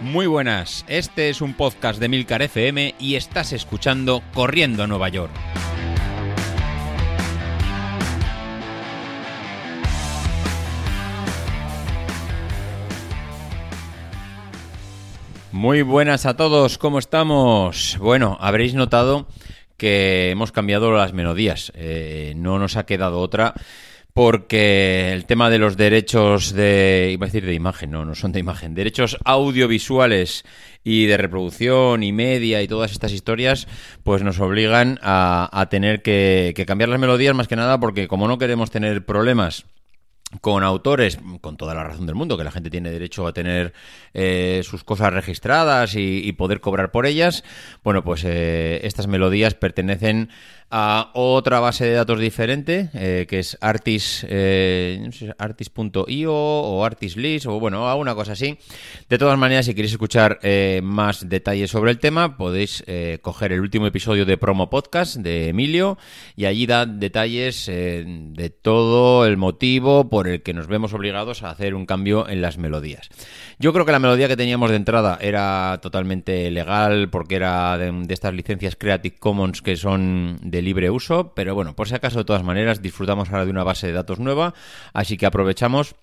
Muy 0.00 0.28
buenas, 0.28 0.84
este 0.86 1.28
es 1.28 1.40
un 1.40 1.54
podcast 1.54 1.98
de 1.98 2.08
Milcar 2.08 2.40
FM 2.40 2.94
y 3.00 3.16
estás 3.16 3.52
escuchando 3.52 4.22
Corriendo 4.32 4.84
a 4.84 4.86
Nueva 4.86 5.08
York. 5.08 5.32
Muy 15.50 15.82
buenas 15.82 16.26
a 16.26 16.36
todos, 16.36 16.78
¿cómo 16.78 17.00
estamos? 17.00 17.98
Bueno, 17.98 18.38
habréis 18.40 18.74
notado 18.74 19.26
que 19.76 20.30
hemos 20.30 20.52
cambiado 20.52 20.92
las 20.92 21.12
melodías, 21.12 21.72
eh, 21.74 22.34
no 22.36 22.60
nos 22.60 22.76
ha 22.76 22.86
quedado 22.86 23.18
otra 23.18 23.54
porque 24.18 25.12
el 25.12 25.26
tema 25.26 25.48
de 25.48 25.58
los 25.58 25.76
derechos 25.76 26.52
de, 26.52 27.10
iba 27.12 27.26
a 27.26 27.28
decir 27.28 27.46
de 27.46 27.54
imagen, 27.54 27.92
no, 27.92 28.04
no 28.04 28.16
son 28.16 28.32
de 28.32 28.40
imagen, 28.40 28.74
derechos 28.74 29.16
audiovisuales 29.24 30.44
y 30.82 31.06
de 31.06 31.16
reproducción 31.16 32.02
y 32.02 32.10
media 32.10 32.60
y 32.60 32.66
todas 32.66 32.90
estas 32.90 33.12
historias, 33.12 33.68
pues 34.02 34.24
nos 34.24 34.40
obligan 34.40 34.98
a, 35.02 35.68
tener 35.70 36.02
que, 36.02 36.52
que 36.56 36.66
cambiar 36.66 36.88
las 36.88 36.98
melodías 36.98 37.32
más 37.36 37.46
que 37.46 37.54
nada 37.54 37.78
porque 37.78 38.08
como 38.08 38.26
no 38.26 38.38
queremos 38.38 38.72
tener 38.72 39.06
problemas 39.06 39.66
con 40.40 40.62
autores, 40.62 41.18
con 41.40 41.56
toda 41.56 41.74
la 41.74 41.84
razón 41.84 42.06
del 42.06 42.14
mundo, 42.14 42.36
que 42.36 42.44
la 42.44 42.50
gente 42.50 42.68
tiene 42.70 42.90
derecho 42.90 43.26
a 43.26 43.32
tener 43.32 43.72
eh, 44.12 44.60
sus 44.62 44.84
cosas 44.84 45.12
registradas 45.12 45.94
y, 45.96 46.32
poder 46.32 46.60
cobrar 46.60 46.92
por 46.92 47.06
ellas, 47.06 47.42
bueno, 47.82 48.04
pues 48.04 48.22
eh, 48.24 48.80
estas 48.84 49.08
melodías 49.08 49.54
pertenecen 49.54 50.28
a 50.70 51.10
otra 51.14 51.60
base 51.60 51.86
de 51.86 51.92
datos 51.92 52.20
diferente, 52.20 52.90
eh, 52.92 53.26
que 53.28 53.38
es 53.38 53.56
artis, 53.62 54.24
eh, 54.28 55.08
artis.io 55.38 56.34
o 56.34 56.84
artislist, 56.84 57.46
o 57.46 57.58
bueno, 57.58 57.88
alguna 57.88 58.14
cosa 58.14 58.32
así. 58.32 58.58
De 59.08 59.16
todas 59.16 59.38
maneras, 59.38 59.64
si 59.64 59.74
queréis 59.74 59.92
escuchar 59.92 60.38
más 60.82 61.28
detalles 61.28 61.70
sobre 61.70 61.90
el 61.90 61.98
tema, 61.98 62.36
podéis 62.36 62.84
coger 63.22 63.52
el 63.52 63.60
último 63.60 63.86
episodio 63.86 64.26
de 64.26 64.36
Promo 64.36 64.68
Podcast 64.68 65.16
de 65.16 65.48
Emilio 65.48 65.96
y 66.36 66.44
allí 66.44 66.66
da 66.66 66.84
detalles 66.84 67.66
de 67.66 68.52
todo 68.62 69.24
el 69.24 69.38
motivo 69.38 70.10
por 70.18 70.26
el 70.26 70.42
que 70.42 70.52
nos 70.52 70.66
vemos 70.66 70.94
obligados 70.94 71.44
a 71.44 71.50
hacer 71.50 71.76
un 71.76 71.86
cambio 71.86 72.28
en 72.28 72.42
las 72.42 72.58
melodías. 72.58 73.08
Yo 73.60 73.72
creo 73.72 73.86
que 73.86 73.92
la 73.92 74.00
melodía 74.00 74.26
que 74.26 74.36
teníamos 74.36 74.68
de 74.68 74.74
entrada 74.74 75.16
era 75.20 75.78
totalmente 75.80 76.50
legal 76.50 77.08
porque 77.08 77.36
era 77.36 77.78
de, 77.78 78.12
estas 78.12 78.34
licencias 78.34 78.74
Creative 78.74 79.14
Commons 79.16 79.62
que 79.62 79.76
son 79.76 80.40
de 80.42 80.60
libre 80.60 80.90
uso, 80.90 81.34
pero 81.36 81.54
bueno, 81.54 81.76
por 81.76 81.88
si 81.88 81.94
acaso 81.94 82.18
de 82.18 82.24
todas 82.24 82.42
maneras 82.42 82.82
disfrutamos 82.82 83.28
ahora 83.30 83.44
de 83.44 83.52
una 83.52 83.62
base 83.62 83.86
de 83.86 83.92
datos 83.92 84.18
nueva, 84.18 84.54
así 84.92 85.16
que 85.16 85.26
aprovechamos 85.26 85.94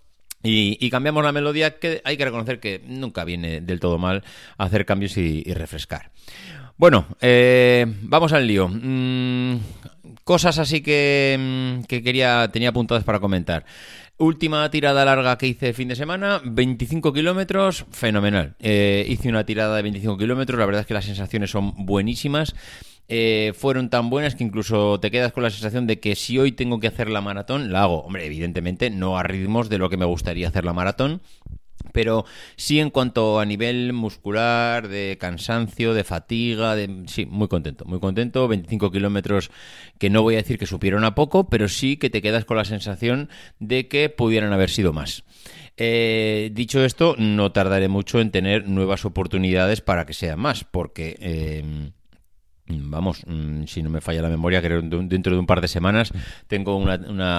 y, 0.42 0.90
cambiamos 0.90 1.22
la 1.22 1.34
melodía, 1.34 1.78
que 1.78 2.02
hay 2.06 2.16
que 2.16 2.24
reconocer 2.24 2.62
que 2.62 2.82
nunca 2.88 3.26
viene 3.26 3.60
del 3.60 3.82
todo 3.82 3.98
mal 3.98 4.24
hacer 4.58 4.86
cambios 4.86 5.18
y, 5.18 5.44
refrescar. 5.54 6.12
Bueno, 6.78 7.06
eh, 7.20 7.86
vamos 8.02 8.32
al 8.32 8.48
lío. 8.48 8.70
Mm, 8.70 9.58
cosas 10.26 10.58
así 10.60 10.82
que, 10.82 11.38
mm, 11.40 11.84
que, 11.86 12.04
quería, 12.04 12.50
tenía 12.52 12.70
apuntadas 12.70 13.04
para 13.04 13.20
comentar. 13.20 13.66
Última 14.18 14.70
tirada 14.72 15.04
larga 15.04 15.38
que 15.38 15.46
hice 15.46 15.74
fin 15.74 15.90
de 15.90 15.96
semana, 15.98 16.42
25 16.46 17.12
kilómetros, 17.12 17.86
fenomenal. 17.92 18.56
Eh, 18.60 19.06
hice 19.10 19.28
una 19.28 19.46
tirada 19.46 19.76
de 19.76 19.82
25 19.82 20.18
kilómetros, 20.18 20.58
la 20.58 20.66
verdad 20.66 20.82
es 20.82 20.88
que 20.88 20.94
las 20.94 21.04
sensaciones 21.04 21.52
son 21.52 21.74
buenísimas. 21.86 22.56
Eh, 23.10 23.52
fueron 23.58 23.90
tan 23.90 24.10
buenas 24.10 24.36
que 24.36 24.46
incluso 24.46 25.02
te 25.02 25.12
quedas 25.12 25.34
con 25.34 25.44
la 25.44 25.50
sensación 25.50 25.86
de 25.86 26.00
que 26.00 26.16
si 26.16 26.40
hoy 26.40 26.54
tengo 26.54 26.80
que 26.80 26.88
hacer 26.88 27.10
la 27.10 27.20
maratón, 27.20 27.74
la 27.74 27.84
hago. 27.84 28.04
Hombre, 28.04 28.26
evidentemente 28.26 28.90
no 28.90 29.18
a 29.18 29.24
ritmos 29.24 29.68
de 29.68 29.80
lo 29.80 29.90
que 29.90 29.98
me 29.98 30.06
gustaría 30.06 30.48
hacer 30.48 30.64
la 30.64 30.72
maratón, 30.72 31.22
pero 31.96 32.26
sí 32.58 32.82
en 32.82 32.90
cuanto 32.90 33.40
a 33.40 33.46
nivel 33.46 33.94
muscular, 33.94 34.90
de 34.90 35.18
cansancio, 35.18 35.94
de 35.94 36.04
fatiga, 36.04 36.76
sí, 37.08 37.26
muy 37.26 37.48
contento, 37.48 37.86
muy 37.86 38.02
contento, 38.02 38.50
25 38.50 38.92
kilómetros 38.92 39.50
que 39.98 40.10
no 40.10 40.22
voy 40.22 40.34
a 40.36 40.40
decir 40.40 40.60
que 40.60 40.66
supieron 40.66 41.06
a 41.06 41.16
poco, 41.16 41.50
pero 41.50 41.70
sí 41.70 41.96
que 41.96 42.10
te 42.10 42.22
quedas 42.22 42.44
con 42.44 42.58
la 42.58 42.66
sensación 42.66 43.30
de 43.60 43.88
que 43.88 44.10
pudieran 44.10 44.52
haber 44.52 44.70
sido 44.70 44.92
más. 44.92 45.24
Eh, 45.78 46.52
dicho 46.54 46.84
esto, 46.84 47.16
no 47.18 47.54
tardaré 47.54 47.88
mucho 47.88 48.20
en 48.20 48.32
tener 48.32 48.68
nuevas 48.68 49.06
oportunidades 49.06 49.80
para 49.80 50.06
que 50.06 50.14
sean 50.14 50.40
más, 50.40 50.66
porque... 50.66 51.16
Eh, 51.22 51.92
vamos, 52.68 53.22
mm, 53.28 53.66
si 53.66 53.84
no 53.84 53.90
me 53.90 54.02
falla 54.02 54.22
la 54.22 54.30
memoria, 54.30 54.62
creo 54.62 54.82
dentro 54.82 55.34
de 55.34 55.40
un 55.40 55.46
par 55.46 55.62
de 55.62 55.68
semanas 55.68 56.12
tengo 56.48 56.78
una, 56.78 56.98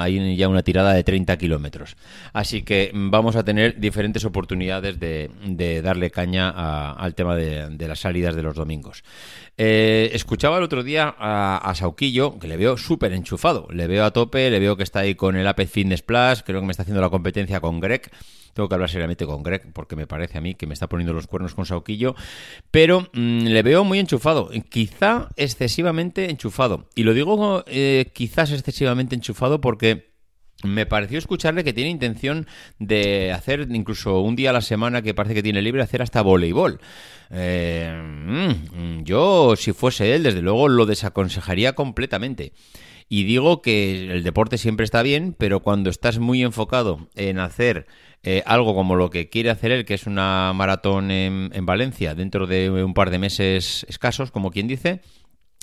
ya 0.08 0.48
una 0.48 0.62
tirada 0.62 0.92
de 0.92 1.02
30 1.02 1.36
kilómetros. 1.36 1.96
Así 2.32 2.62
que 2.62 2.90
mm, 2.92 3.10
vamos 3.10 3.36
a 3.36 3.44
tener 3.44 3.78
diferentes 3.80 4.24
oportunidades 4.24 4.98
de, 5.00 5.82
darle 5.82 6.10
caña 6.10 6.50
al 6.92 7.14
tema 7.14 7.34
de, 7.34 7.88
las 7.88 8.00
salidas 8.00 8.34
de 8.36 8.42
los 8.42 8.54
domingos. 8.54 9.02
Eh, 9.58 10.10
escuchaba 10.12 10.58
el 10.58 10.64
otro 10.64 10.82
día 10.82 11.14
a, 11.18 11.72
Sauquillo, 11.74 12.38
que 12.38 12.46
le 12.46 12.56
veo 12.56 12.76
súper 12.76 13.12
enchufado. 13.12 13.68
Le 13.70 13.86
veo 13.86 14.04
a 14.04 14.12
tope, 14.12 14.50
le 14.50 14.60
veo 14.60 14.76
que 14.76 14.82
está 14.82 15.00
ahí 15.00 15.14
con 15.14 15.36
el 15.36 15.46
Apex 15.46 15.70
Fitness 15.70 16.02
Plus, 16.02 16.42
creo 16.44 16.60
que 16.60 16.66
me 16.66 16.70
está 16.70 16.82
haciendo 16.82 17.00
la 17.00 17.10
competencia 17.10 17.60
con 17.60 17.80
Greg. 17.80 18.10
Tengo 18.56 18.70
que 18.70 18.74
hablar 18.74 18.88
seriamente 18.88 19.26
con 19.26 19.42
Greg 19.42 19.70
porque 19.74 19.96
me 19.96 20.06
parece 20.06 20.38
a 20.38 20.40
mí 20.40 20.54
que 20.54 20.66
me 20.66 20.72
está 20.72 20.88
poniendo 20.88 21.12
los 21.12 21.26
cuernos 21.26 21.54
con 21.54 21.66
Sauquillo. 21.66 22.14
Pero 22.70 23.02
mm, 23.12 23.40
le 23.48 23.62
veo 23.62 23.84
muy 23.84 23.98
enchufado. 23.98 24.48
Quizá 24.70 25.28
excesivamente 25.36 26.30
enchufado. 26.30 26.88
Y 26.94 27.02
lo 27.02 27.12
digo 27.12 27.64
eh, 27.66 28.10
quizás 28.14 28.52
excesivamente 28.52 29.14
enchufado 29.14 29.60
porque 29.60 30.16
me 30.64 30.86
pareció 30.86 31.18
escucharle 31.18 31.64
que 31.64 31.74
tiene 31.74 31.90
intención 31.90 32.46
de 32.78 33.30
hacer 33.30 33.68
incluso 33.70 34.20
un 34.20 34.36
día 34.36 34.48
a 34.48 34.54
la 34.54 34.62
semana 34.62 35.02
que 35.02 35.12
parece 35.12 35.34
que 35.34 35.42
tiene 35.42 35.60
libre, 35.60 35.82
hacer 35.82 36.00
hasta 36.00 36.22
voleibol. 36.22 36.80
Eh, 37.28 37.92
mm, 37.94 39.02
yo, 39.02 39.54
si 39.56 39.74
fuese 39.74 40.14
él, 40.14 40.22
desde 40.22 40.40
luego 40.40 40.68
lo 40.68 40.86
desaconsejaría 40.86 41.74
completamente. 41.74 42.54
Y 43.10 43.24
digo 43.24 43.60
que 43.60 44.10
el 44.10 44.22
deporte 44.24 44.56
siempre 44.56 44.84
está 44.84 45.02
bien, 45.02 45.34
pero 45.36 45.60
cuando 45.60 45.90
estás 45.90 46.18
muy 46.18 46.42
enfocado 46.42 47.10
en 47.14 47.38
hacer 47.38 47.86
eh, 48.28 48.42
algo 48.44 48.74
como 48.74 48.96
lo 48.96 49.08
que 49.08 49.28
quiere 49.28 49.50
hacer 49.50 49.70
él, 49.70 49.84
que 49.84 49.94
es 49.94 50.08
una 50.08 50.52
maratón 50.52 51.12
en, 51.12 51.64
Valencia 51.64 52.16
dentro 52.16 52.48
de 52.48 52.68
un 52.82 52.92
par 52.92 53.10
de 53.10 53.20
meses 53.20 53.86
escasos, 53.88 54.32
como 54.32 54.50
quien 54.50 54.66
dice, 54.66 55.00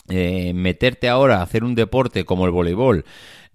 eh, 0.07 0.53
meterte 0.53 1.09
ahora 1.09 1.40
a 1.40 1.41
hacer 1.41 1.66
un 1.66 1.75
deporte 1.75 2.24
como 2.24 2.46
el 2.46 2.51
voleibol, 2.51 3.03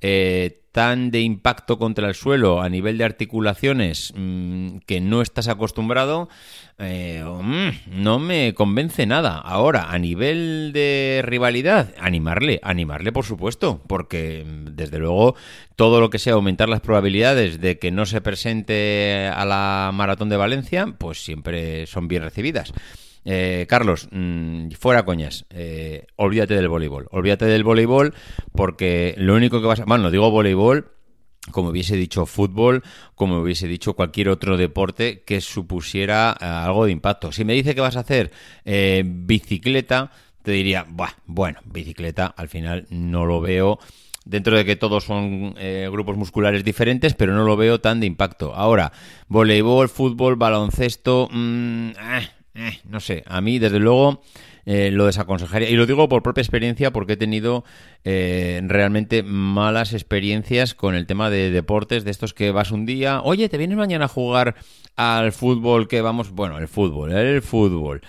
eh, 0.02 0.60
tan 0.78 1.10
de 1.10 1.22
impacto 1.22 1.76
contra 1.76 2.06
el 2.06 2.14
suelo 2.14 2.62
a 2.62 2.68
nivel 2.68 2.98
de 2.98 3.04
articulaciones 3.04 4.12
mm, 4.14 4.76
que 4.86 5.00
no 5.00 5.22
estás 5.22 5.48
acostumbrado, 5.48 6.28
eh, 6.78 7.24
mm, 7.26 8.00
no 8.00 8.20
me 8.20 8.54
convence 8.54 9.04
nada. 9.04 9.38
Ahora, 9.38 9.90
a 9.90 9.98
nivel 9.98 10.70
de 10.72 11.22
rivalidad, 11.24 11.92
animarle, 11.98 12.60
animarle 12.62 13.10
por 13.10 13.24
supuesto, 13.24 13.82
porque 13.88 14.46
mm, 14.46 14.76
desde 14.76 15.00
luego 15.00 15.34
todo 15.74 16.00
lo 16.00 16.10
que 16.10 16.20
sea 16.20 16.34
aumentar 16.34 16.68
las 16.68 16.80
probabilidades 16.80 17.60
de 17.60 17.80
que 17.80 17.90
no 17.90 18.06
se 18.06 18.20
presente 18.20 19.28
a 19.34 19.44
la 19.44 19.90
maratón 19.92 20.28
de 20.28 20.36
Valencia, 20.36 20.94
pues 20.96 21.24
siempre 21.24 21.88
son 21.88 22.06
bien 22.06 22.22
recibidas. 22.22 22.72
Eh, 23.30 23.66
Carlos, 23.68 24.08
mm, 24.10 24.70
fuera 24.70 25.04
coñas, 25.04 25.44
eh, 25.50 26.06
olvídate 26.16 26.54
del 26.54 26.66
voleibol. 26.66 27.08
Olvídate 27.10 27.44
del 27.44 27.62
voleibol 27.62 28.14
porque 28.52 29.14
lo 29.18 29.34
único 29.34 29.60
que 29.60 29.66
vas 29.66 29.80
a... 29.80 29.84
Bueno, 29.84 30.10
digo 30.10 30.30
voleibol 30.30 30.92
como 31.50 31.68
hubiese 31.68 31.96
dicho 31.96 32.24
fútbol, 32.24 32.82
como 33.14 33.40
hubiese 33.40 33.68
dicho 33.68 33.92
cualquier 33.92 34.30
otro 34.30 34.56
deporte 34.56 35.24
que 35.26 35.42
supusiera 35.42 36.34
eh, 36.40 36.44
algo 36.46 36.86
de 36.86 36.92
impacto. 36.92 37.30
Si 37.30 37.44
me 37.44 37.52
dice 37.52 37.74
que 37.74 37.82
vas 37.82 37.96
a 37.96 38.00
hacer 38.00 38.32
bicicleta, 39.04 40.10
te 40.42 40.52
diría, 40.52 40.86
bueno, 41.26 41.60
bicicleta 41.66 42.28
al 42.28 42.48
final 42.48 42.86
no 42.88 43.26
lo 43.26 43.42
veo 43.42 43.78
dentro 44.24 44.56
de 44.56 44.64
que 44.64 44.76
todos 44.76 45.04
son 45.04 45.54
grupos 45.90 46.16
musculares 46.16 46.64
diferentes, 46.64 47.12
pero 47.12 47.34
no 47.34 47.44
lo 47.44 47.56
veo 47.58 47.78
tan 47.78 48.00
de 48.00 48.06
impacto. 48.06 48.54
Ahora, 48.54 48.92
voleibol, 49.28 49.90
fútbol, 49.90 50.36
baloncesto, 50.36 51.28
mmm, 51.30 51.90
eh, 51.90 52.28
no 52.84 53.00
sé, 53.00 53.22
a 53.26 53.40
mí 53.40 53.58
desde 53.58 53.78
luego 53.78 54.22
eh, 54.70 54.90
lo 54.90 55.06
desaconsejaría. 55.06 55.70
Y 55.70 55.76
lo 55.76 55.86
digo 55.86 56.08
por 56.10 56.22
propia 56.22 56.42
experiencia 56.42 56.92
porque 56.92 57.14
he 57.14 57.16
tenido 57.16 57.64
eh, 58.04 58.60
realmente 58.64 59.22
malas 59.22 59.94
experiencias 59.94 60.74
con 60.74 60.94
el 60.94 61.06
tema 61.06 61.30
de 61.30 61.50
deportes, 61.50 62.04
de 62.04 62.10
estos 62.10 62.34
que 62.34 62.50
vas 62.50 62.70
un 62.70 62.84
día, 62.84 63.22
oye, 63.22 63.48
¿te 63.48 63.56
vienes 63.56 63.78
mañana 63.78 64.04
a 64.04 64.08
jugar 64.08 64.56
al 64.94 65.32
fútbol 65.32 65.88
que 65.88 66.02
vamos? 66.02 66.32
Bueno, 66.32 66.58
el 66.58 66.68
fútbol, 66.68 67.12
el 67.12 67.40
fútbol. 67.40 68.02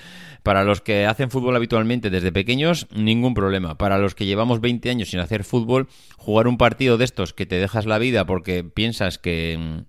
Para 0.44 0.66
los 0.66 0.82
que 0.82 1.06
hacen 1.06 1.30
fútbol 1.30 1.56
habitualmente 1.56 2.10
desde 2.10 2.32
pequeños, 2.34 2.88
ningún 2.94 3.34
problema. 3.34 3.78
Para 3.78 3.98
los 3.98 4.14
que 4.14 4.26
llevamos 4.26 4.60
20 4.60 4.90
años 4.90 5.10
sin 5.10 5.22
hacer 5.22 5.46
fútbol, 5.46 5.88
jugar 6.18 6.48
un 6.48 6.58
partido 6.58 6.98
de 6.98 7.06
estos 7.06 7.34
que 7.34 7.46
te 7.46 7.56
dejas 7.56 7.86
la 7.86 8.00
vida 8.00 8.26
porque 8.26 8.66
piensas 8.66 9.18
que 9.18 9.86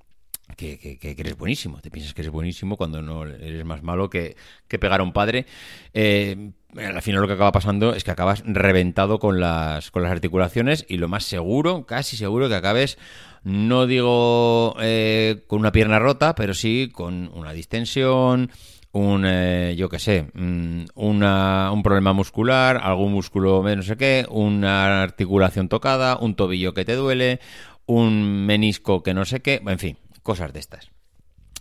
que, 0.60 1.16
eres 1.18 1.36
buenísimo. 1.36 1.80
Te 1.80 1.90
piensas 1.90 2.14
que 2.14 2.22
eres 2.22 2.32
buenísimo 2.32 2.76
cuando 2.76 3.02
no 3.02 3.24
eres 3.24 3.64
más 3.64 3.82
malo 3.82 4.10
que, 4.10 4.36
pegar 4.68 5.00
a 5.00 5.02
un 5.02 5.12
padre. 5.12 5.46
Eh, 5.94 6.52
al 6.76 7.02
final 7.02 7.22
lo 7.22 7.26
que 7.26 7.34
acaba 7.34 7.52
pasando 7.52 7.94
es 7.94 8.04
que 8.04 8.10
acabas 8.10 8.42
reventado 8.46 9.18
con 9.18 9.40
las, 9.40 9.90
con 9.90 10.02
las 10.02 10.12
articulaciones 10.12 10.84
y 10.88 10.98
lo 10.98 11.08
más 11.08 11.24
seguro, 11.24 11.86
casi 11.86 12.16
seguro, 12.16 12.48
que 12.48 12.54
acabes, 12.54 12.98
no 13.42 13.86
digo 13.86 14.76
eh, 14.80 15.44
con 15.46 15.60
una 15.60 15.72
pierna 15.72 15.98
rota, 15.98 16.34
pero 16.34 16.54
sí 16.54 16.90
con 16.92 17.30
una 17.34 17.52
distensión 17.52 18.50
un, 18.92 19.24
eh, 19.24 19.74
yo 19.76 19.88
qué 19.88 19.98
sé, 19.98 20.26
mm, 20.34 20.84
una, 20.94 21.70
un 21.72 21.82
problema 21.82 22.12
muscular, 22.12 22.80
algún 22.82 23.12
músculo 23.12 23.62
no 23.62 23.82
sé 23.82 23.96
qué, 23.96 24.26
una 24.28 25.02
articulación 25.02 25.68
tocada, 25.68 26.16
un 26.18 26.34
tobillo 26.34 26.74
que 26.74 26.84
te 26.84 26.96
duele, 26.96 27.40
un 27.86 28.46
menisco 28.46 29.02
que 29.02 29.14
no 29.14 29.24
sé 29.24 29.40
qué, 29.40 29.62
en 29.64 29.78
fin, 29.78 29.96
cosas 30.22 30.52
de 30.52 30.60
estas. 30.60 30.90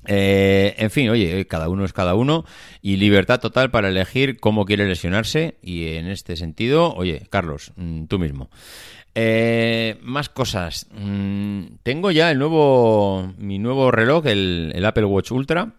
Eh, 0.06 0.76
en 0.78 0.92
fin, 0.92 1.10
oye, 1.10 1.46
cada 1.48 1.68
uno 1.70 1.84
es 1.84 1.94
cada 1.94 2.16
uno 2.16 2.46
y 2.82 2.96
libertad 2.96 3.40
total 3.40 3.70
para 3.70 3.90
elegir 3.90 4.40
cómo 4.40 4.66
quiere 4.66 4.88
lesionarse 4.88 5.58
y 5.62 5.96
en 5.96 6.08
este 6.08 6.38
sentido, 6.38 6.94
oye, 6.94 7.28
Carlos, 7.30 7.74
mm, 7.76 8.06
tú 8.06 8.20
mismo. 8.20 8.50
Eh, 9.16 9.98
más 10.02 10.30
cosas. 10.30 10.88
Mm, 10.92 11.64
tengo 11.84 12.12
ya 12.12 12.32
el 12.32 12.40
nuevo, 12.40 13.34
mi 13.38 13.60
nuevo 13.60 13.92
reloj, 13.92 14.26
el, 14.28 14.72
el 14.74 14.86
Apple 14.86 15.06
Watch 15.06 15.32
Ultra, 15.32 15.74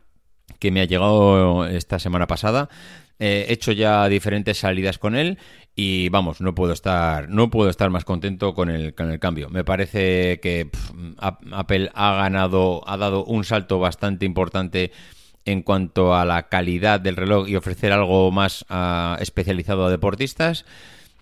que 0.59 0.71
me 0.71 0.81
ha 0.83 0.85
llegado 0.85 1.67
esta 1.67 1.99
semana 1.99 2.27
pasada. 2.27 2.69
He 3.21 3.53
hecho 3.53 3.71
ya 3.73 4.09
diferentes 4.09 4.59
salidas 4.59 4.99
con 4.99 5.15
él 5.15 5.39
y 5.77 6.09
vamos, 6.09 6.41
no 6.41 6.55
puedo 6.55 6.73
estar, 6.73 7.29
no 7.29 7.51
puedo 7.51 7.71
estar 7.71 7.91
más 7.91 8.05
contento 8.05 8.55
con 8.55 8.71
el, 8.71 8.95
con 8.95 9.11
el 9.11 9.21
cambio. 9.21 9.49
Me 9.51 9.63
parece 9.63 10.41
que 10.41 10.71
Apple 11.19 11.91
ha 11.95 12.15
ganado, 12.15 12.83
ha 12.89 12.97
dado 12.97 13.25
un 13.25 13.45
salto 13.45 13.79
bastante 13.79 14.27
importante 14.27 14.91
en 15.45 15.63
cuanto 15.63 16.15
a 16.15 16.25
la 16.25 16.49
calidad 16.49 17.01
del 17.01 17.17
reloj 17.17 17.49
y 17.49 17.57
ofrecer 17.57 17.93
algo 17.93 18.31
más 18.31 18.65
ah, 18.69 19.17
especializado 19.21 19.87
a 19.87 19.91
deportistas. 19.91 20.65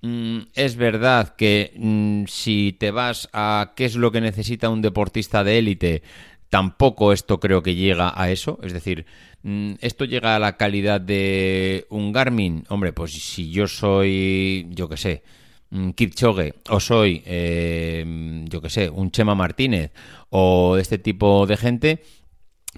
Mm, 0.02 0.40
es 0.54 0.76
verdad 0.76 1.34
que 1.36 1.72
mm, 1.76 2.24
si 2.26 2.76
te 2.78 2.90
vas 2.90 3.28
a 3.32 3.72
qué 3.76 3.84
es 3.84 3.96
lo 3.96 4.12
que 4.12 4.20
necesita 4.20 4.70
un 4.70 4.82
deportista 4.82 5.42
de 5.44 5.58
élite, 5.58 6.02
tampoco 6.50 7.12
esto 7.12 7.40
creo 7.40 7.62
que 7.62 7.74
llega 7.74 8.12
a 8.14 8.30
eso. 8.30 8.58
Es 8.62 8.72
decir, 8.72 9.06
Mm, 9.42 9.74
¿Esto 9.80 10.04
llega 10.04 10.36
a 10.36 10.38
la 10.38 10.56
calidad 10.56 11.00
de 11.00 11.86
un 11.90 12.12
Garmin? 12.12 12.64
Hombre, 12.68 12.92
pues 12.92 13.12
si 13.12 13.50
yo 13.50 13.68
soy, 13.68 14.66
yo 14.70 14.88
qué 14.88 14.96
sé, 14.96 15.22
un 15.70 15.92
Kipchoge 15.92 16.54
o 16.70 16.80
soy, 16.80 17.22
eh, 17.24 18.44
yo 18.48 18.60
qué 18.60 18.70
sé, 18.70 18.90
un 18.90 19.10
Chema 19.10 19.34
Martínez 19.34 19.92
o 20.30 20.76
este 20.76 20.98
tipo 20.98 21.46
de 21.46 21.56
gente, 21.56 22.02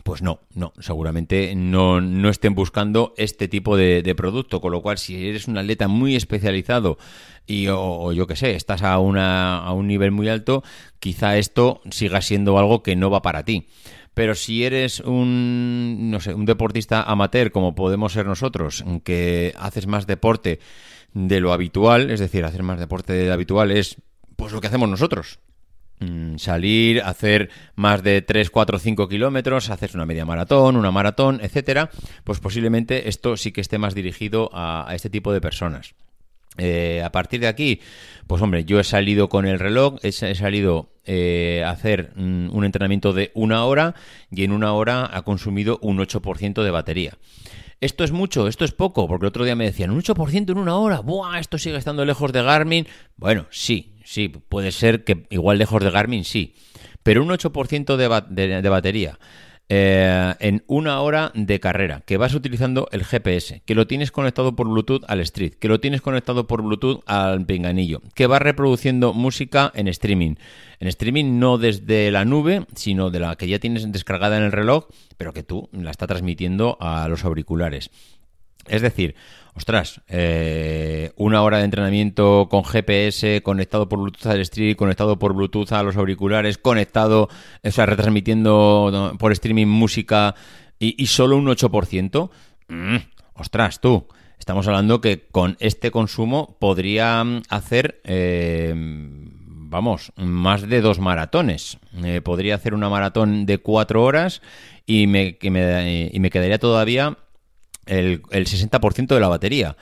pues 0.03 0.23
no, 0.23 0.41
no, 0.55 0.73
seguramente 0.79 1.55
no, 1.55 2.01
no 2.01 2.29
estén 2.29 2.55
buscando 2.55 3.15
este 3.17 3.49
tipo 3.49 3.77
de, 3.77 4.15
producto, 4.17 4.61
con 4.61 4.73
lo 4.73 4.83
cual 4.83 4.99
si 4.99 5.29
eres 5.29 5.49
un 5.49 5.59
atleta 5.59 5.89
muy 5.89 6.17
especializado 6.17 6.99
y 7.47 7.69
o, 7.69 8.13
yo 8.13 8.27
qué 8.27 8.37
sé, 8.37 8.55
estás 8.55 8.83
a, 8.83 8.99
una, 8.99 9.59
a 9.59 9.73
un 9.73 9.87
nivel 9.87 10.11
muy 10.11 10.29
alto, 10.29 10.63
quizá 10.99 11.37
esto 11.37 11.81
siga 11.91 12.21
siendo 12.21 12.59
algo 12.59 12.83
que 12.83 12.97
no 12.97 13.11
va 13.11 13.23
para 13.23 13.45
ti. 13.45 13.67
Pero 14.15 14.35
si 14.35 14.65
eres 14.65 15.01
un, 15.01 16.11
no 16.11 16.21
sé, 16.21 16.35
un 16.35 16.45
deportista 16.45 17.03
amateur 17.03 17.53
como 17.53 17.75
podemos 17.75 18.13
ser 18.13 18.27
nosotros, 18.27 18.85
que 19.05 19.55
haces 19.57 19.87
más 19.87 20.07
deporte 20.07 20.59
de 21.15 21.41
lo 21.41 21.53
habitual, 21.53 22.11
es 22.11 22.21
decir, 22.21 22.45
hacer 22.45 22.63
más 22.63 22.79
deporte 22.79 23.13
de 23.13 23.27
lo 23.27 23.33
habitual 23.33 23.71
es 23.71 23.97
pues 24.37 24.53
lo 24.53 24.61
que 24.61 24.67
hacemos 24.67 24.89
nosotros. 24.89 25.39
Mm, 26.01 26.37
salir, 26.39 27.03
hacer 27.03 27.51
más 27.75 28.03
de 28.03 28.23
3, 28.23 28.51
4, 28.51 28.79
5 28.79 29.09
kilómetros, 29.09 29.71
hacer 29.71 29.91
una 29.95 30.07
media 30.07 30.25
maratón, 30.25 30.77
una 30.77 30.91
maratón, 30.91 31.41
etcétera, 31.43 31.91
pues 32.25 32.41
posiblemente 32.41 33.09
esto 33.09 33.37
sí 33.37 33.53
que 33.53 33.61
esté 33.61 33.79
más 33.79 33.95
dirigido 33.95 34.51
a 34.53 34.91
este 34.95 35.11
tipo 35.11 35.33
de 35.33 35.41
personas. 35.41 35.95
Eh, 36.59 37.01
a 37.05 37.13
partir 37.13 37.41
de 37.41 37.47
aquí, 37.47 37.81
pues 38.27 38.43
hombre, 38.43 38.65
yo 38.65 38.81
he 38.81 38.85
salido 38.85 39.29
con 39.29 39.47
el 39.47 39.59
reloj, 39.59 39.97
he, 40.03 40.13
salido 40.13 40.91
eh, 41.05 41.63
a 41.65 41.71
hacer 41.71 42.13
mm, 42.17 42.55
un 42.55 42.65
entrenamiento 42.65 43.13
de 43.13 43.31
una 43.35 43.65
hora 43.65 43.95
y 44.31 44.45
en 44.45 44.53
una 44.53 44.73
hora 44.73 45.09
ha 45.13 45.23
consumido 45.23 45.79
un 45.81 45.99
8% 45.99 46.63
de 46.63 46.71
batería. 46.71 47.17
¿Esto 47.81 48.05
es 48.05 48.13
mucho? 48.13 48.47
¿Esto 48.47 48.67
es 48.67 48.73
poco? 48.73 49.09
Porque 49.09 49.25
el 49.25 49.29
otro 49.29 49.45
día 49.45 49.57
me 49.57 49.65
decían, 49.65 49.91
un 49.91 50.03
8% 50.03 50.51
en 50.51 50.59
una 50.59 50.77
hora, 50.77 51.01
¡buah! 51.01 51.39
Esto 51.39 51.57
sigue 51.57 51.79
estando 51.79 52.05
lejos 52.05 52.31
de 52.33 52.43
Garmin. 52.43 52.87
Bueno, 53.17 53.47
sí, 53.51 53.90
sí, 54.11 54.29
puede 54.29 54.73
ser 54.73 55.05
que 55.05 55.27
igual 55.31 55.59
lejos 55.59 55.83
de 55.83 55.91
Garmin, 55.91 56.25
sí. 56.25 56.55
Pero 57.03 57.23
un 57.23 57.31
8% 57.31 57.97
de 57.97 58.69
batería 58.69 59.19
eh, 59.73 60.35
en 60.41 60.65
una 60.67 61.01
hora 61.01 61.31
de 61.33 61.61
carrera, 61.61 62.03
que 62.05 62.17
vas 62.17 62.35
utilizando 62.35 62.89
el 62.91 63.05
GPS, 63.05 63.63
que 63.65 63.77
lo 63.77 63.87
tienes 63.87 64.11
conectado 64.11 64.57
por 64.57 64.67
Bluetooth 64.67 65.05
al 65.07 65.21
Street, 65.21 65.55
que 65.55 65.69
lo 65.69 65.79
tienes 65.79 66.01
conectado 66.01 66.49
por 66.49 66.63
Bluetooth 66.63 67.05
al 67.07 67.47
pinganillo, 67.47 68.03
que 68.17 68.27
vas 68.27 68.43
reproduciendo 68.43 69.15
música 69.15 69.71
en 69.77 69.87
streaming. 69.87 70.35
En 70.81 70.89
streaming 70.89 71.39
no 71.39 71.57
desde 71.57 72.11
la 72.11 72.25
nube, 72.25 72.67
sino 72.75 73.11
de 73.11 73.21
la 73.21 73.37
que 73.37 73.47
ya 73.47 73.61
tienes 73.61 73.93
descargada 73.93 74.39
en 74.39 74.43
el 74.43 74.51
reloj, 74.51 74.89
pero 75.17 75.33
que 75.33 75.45
tú 75.45 75.69
la 75.71 75.93
estás 75.93 76.09
transmitiendo 76.09 76.77
a 76.81 77.07
los 77.07 77.25
auriculares. 77.25 77.93
Es 78.67 78.83
decir, 78.83 79.15
ostras, 79.61 80.01
eh, 80.09 81.13
una 81.17 81.43
hora 81.43 81.59
de 81.59 81.65
entrenamiento 81.65 82.49
con 82.51 82.65
GPS, 82.65 83.43
conectado 83.43 83.91
por 83.91 83.99
Bluetooth 83.99 84.33
al 84.33 84.43
stream, 84.43 84.75
conectado 84.75 85.19
por 85.19 85.35
Bluetooth 85.35 85.71
a 85.73 85.83
los 85.83 85.99
auriculares, 85.99 86.57
conectado, 86.57 87.29
o 87.63 87.71
sea, 87.71 87.85
retransmitiendo 87.85 89.15
por 89.19 89.33
streaming 89.33 89.67
música 89.67 90.35
y, 90.79 91.05
solo 91.09 91.37
un 91.37 91.47
8%. 91.47 92.31
Mm, 92.69 92.97
ostras, 93.35 93.83
tú. 93.83 94.07
Estamos 94.39 94.67
hablando 94.67 95.03
que 95.03 95.27
con 95.31 95.59
este 95.61 95.91
consumo 95.91 96.57
podría 96.59 97.23
hacer, 97.51 98.01
eh, 98.05 98.73
vamos, 98.75 100.11
más 100.17 100.67
de 100.67 100.81
dos 100.81 101.01
maratones. 101.01 101.77
Eh, 102.03 102.23
podría 102.23 102.55
hacer 102.55 102.73
una 102.73 102.89
maratón 102.89 103.45
de 103.45 103.59
cuatro 103.59 104.05
horas 104.05 104.41
y 104.87 105.07
me, 105.07 105.37
y 105.43 105.51
me 106.19 106.31
quedaría 106.31 106.59
todavía 106.59 107.19
el, 107.87 108.23
60% 108.23 109.07
de 109.07 109.21
la 109.21 109.29
batería. 109.29 109.77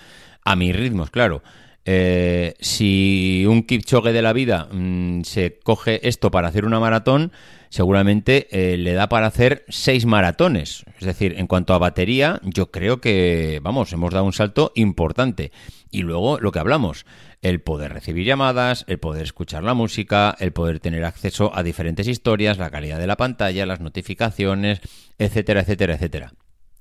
A 0.44 0.56
mis 0.56 0.74
ritmos, 0.74 1.10
claro. 1.10 1.42
Eh, 1.84 2.54
si 2.60 3.44
un 3.48 3.62
Kipchoge 3.62 4.12
de 4.12 4.22
la 4.22 4.34
vida 4.34 4.68
mm, 4.70 5.22
se 5.22 5.58
coge 5.60 6.06
esto 6.06 6.30
para 6.30 6.48
hacer 6.48 6.66
una 6.66 6.80
maratón, 6.80 7.32
seguramente 7.70 8.48
eh, 8.50 8.76
le 8.76 8.92
da 8.92 9.08
para 9.08 9.26
hacer 9.26 9.64
seis 9.68 10.04
maratones. 10.04 10.84
Es 10.98 11.06
decir, 11.06 11.34
en 11.38 11.46
cuanto 11.46 11.74
a 11.74 11.78
batería, 11.78 12.40
yo 12.44 12.70
creo 12.70 13.00
que, 13.00 13.60
vamos, 13.62 13.92
hemos 13.92 14.12
dado 14.12 14.26
un 14.26 14.32
salto 14.32 14.72
importante. 14.74 15.52
Y 15.90 16.02
luego 16.02 16.38
lo 16.40 16.52
que 16.52 16.58
hablamos, 16.58 17.06
el 17.40 17.60
poder 17.60 17.92
recibir 17.92 18.26
llamadas, 18.26 18.84
el 18.88 18.98
poder 18.98 19.22
escuchar 19.22 19.62
la 19.62 19.74
música, 19.74 20.36
el 20.38 20.52
poder 20.52 20.80
tener 20.80 21.04
acceso 21.04 21.56
a 21.56 21.62
diferentes 21.62 22.08
historias, 22.08 22.58
la 22.58 22.70
calidad 22.70 22.98
de 22.98 23.06
la 23.06 23.16
pantalla, 23.16 23.66
las 23.66 23.80
notificaciones, 23.80 24.80
etcétera, 25.18 25.60
etcétera, 25.60 25.94
etcétera. 25.94 26.32